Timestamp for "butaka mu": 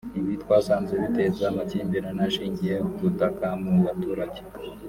3.03-3.75